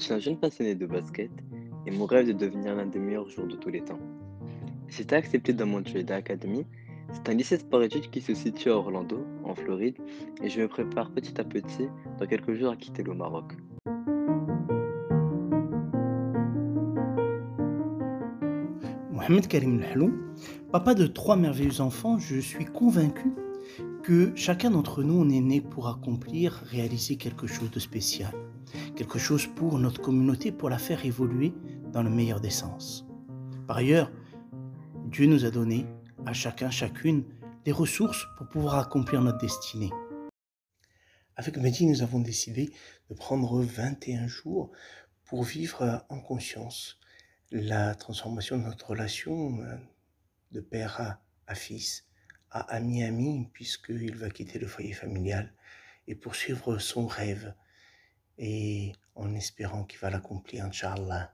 [0.00, 1.30] suis un jeune passionné de basket
[1.86, 3.98] et mon rêve est de devenir l'un des meilleurs joueurs de tous les temps.
[4.98, 6.66] Été accepté dans Montreal Academy.
[7.12, 9.96] C'est un lycée sport-études qui se situe à Orlando, en Floride,
[10.42, 13.52] et je me prépare petit à petit dans quelques jours à quitter le Maroc.
[19.12, 20.12] Mohamed Karim Lhalou,
[20.70, 23.32] papa de trois merveilleux enfants, je suis convaincu
[24.02, 28.32] que chacun d'entre nous, on est né pour accomplir, réaliser quelque chose de spécial,
[29.00, 31.54] quelque chose pour notre communauté, pour la faire évoluer
[31.90, 33.06] dans le meilleur des sens.
[33.66, 34.12] Par ailleurs,
[35.06, 35.86] Dieu nous a donné
[36.26, 37.24] à chacun, chacune,
[37.64, 39.88] des ressources pour pouvoir accomplir notre destinée.
[41.34, 42.74] Avec Mehdi, nous avons décidé
[43.08, 44.70] de prendre 21 jours
[45.24, 46.98] pour vivre en conscience
[47.52, 49.76] la transformation de notre relation euh,
[50.52, 52.04] de père à, fils,
[52.50, 55.54] à ami ami, puisqu'il va quitter le foyer familial
[56.06, 57.54] et poursuivre son rêve,
[58.40, 61.30] et en espérant qu'il va l'accomplir, Inch'Allah.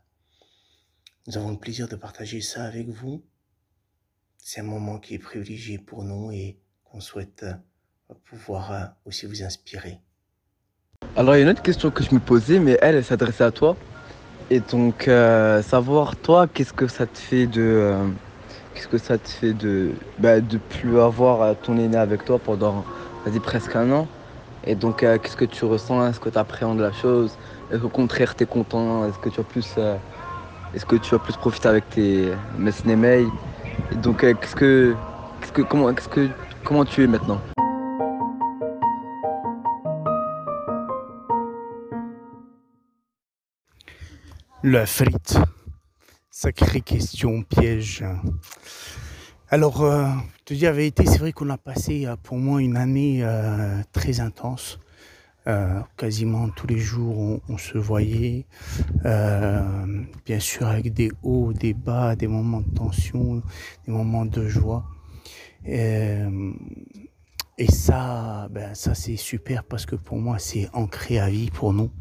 [1.27, 3.23] Nous avons le plaisir de partager ça avec vous.
[4.39, 9.27] C'est un moment qui est privilégié pour nous et qu'on souhaite euh, pouvoir euh, aussi
[9.27, 10.01] vous inspirer.
[11.15, 13.45] Alors, il y a une autre question que je me posais, mais elle, elle s'adressait
[13.45, 13.77] à toi.
[14.51, 17.95] Et donc, euh, savoir, toi, qu'est-ce que ça te fait de.
[18.75, 19.93] Qu'est-ce que ça te fait de.
[20.19, 22.85] Bah, de plus avoir ton aîné avec toi pendant,
[23.43, 24.09] presque un an?
[24.67, 26.09] Et donc, qu'est-ce que tu ressens?
[26.09, 27.39] Est-ce que tu appréhendes la chose?
[27.71, 29.07] Est-ce qu'au contraire, tu es content?
[29.09, 29.77] Est-ce que tu as plus.
[30.75, 33.27] est-ce que tu as plus profité avec tes Mesnemei
[33.93, 34.95] Et donc, qu'est-ce que.
[35.41, 35.63] Qu'est-ce que.
[35.63, 36.29] Comment, qu'est-ce que.
[36.65, 37.41] Comment tu es maintenant?
[44.65, 45.39] La frite.
[46.29, 48.05] Sacrée question piège.
[49.49, 50.09] Alors, euh,
[50.45, 53.81] te dire la vérité, c'est vrai qu'on a passé euh, pour moi une année euh,
[53.93, 54.81] très intense.
[55.47, 58.45] Euh, quasiment tous les jours, on, se voyait.
[59.05, 63.41] bien sûr, avec des hauts, des bas, des moments de tension,
[63.87, 64.85] des moments de joie.
[65.65, 66.23] Et,
[67.57, 71.73] et ça, ben, ça c'est super parce que pour moi, c'est ancré à vie pour
[71.73, 71.93] nous.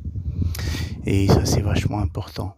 [1.05, 2.57] Et ça, c'est vachement important.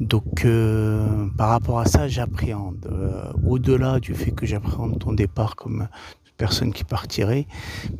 [0.00, 2.88] Donc, euh, par rapport à ça, j'appréhende.
[2.90, 5.88] Euh, au-delà du fait que j'appréhende ton départ comme
[6.36, 7.46] personne qui partirait,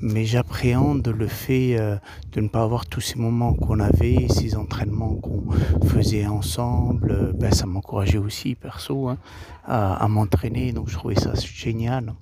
[0.01, 1.97] mais j'appréhende le fait euh,
[2.33, 5.51] de ne pas avoir tous ces moments qu'on avait, ces entraînements qu'on
[5.87, 7.33] faisait ensemble.
[7.35, 9.19] ben, ça m'encourageait aussi, perso, hein,
[9.65, 10.73] à, m'entraîner.
[10.73, 12.15] Donc, je trouvais ça génial.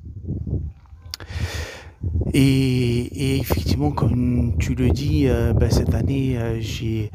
[2.33, 7.11] Et, effectivement, comme tu le dis, ben, cette année, j'ai,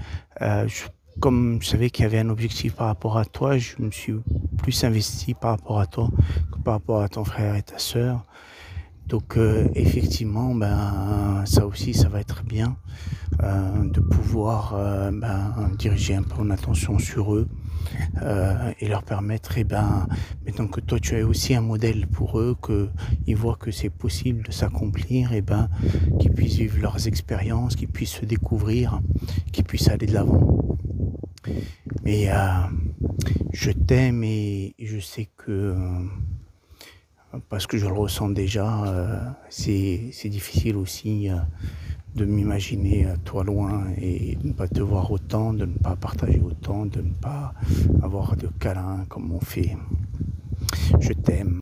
[1.22, 4.16] comme je savais qu'il y avait un objectif par rapport à toi, je me suis
[4.58, 6.10] plus investi par rapport à toi
[6.52, 8.26] que par rapport à ton frère et ta sœur.
[9.08, 12.76] Donc euh, effectivement, ben ça aussi, ça va être bien
[13.44, 17.48] euh, de pouvoir euh, ben, diriger un peu mon attention sur eux
[18.80, 20.08] et leur permettre, et eh ben,
[20.46, 24.44] maintenant que toi tu es aussi un modèle pour eux, qu'ils voient que c'est possible
[24.44, 25.68] de s'accomplir, et eh ben
[26.20, 29.02] qu'ils puissent vivre leurs expériences, qu'ils puissent se découvrir,
[29.52, 30.61] qu'ils puissent aller de l'avant.
[32.04, 32.30] Mais
[33.54, 35.76] je t'aime et je sais que
[37.50, 38.86] parce que je le ressens déjà.
[38.86, 39.20] Euh,
[39.50, 41.36] c'est difficile aussi euh,
[42.16, 45.96] de m'imaginer euh, toi loin et de ne pas te voir autant, de ne pas
[45.96, 47.54] partager autant, de ne pas
[48.04, 49.78] avoir de câlins comme on fait.
[51.00, 51.60] Je t'aime.